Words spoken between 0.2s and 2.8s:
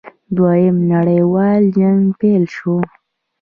دویم نړیوال جنګ پیل شو.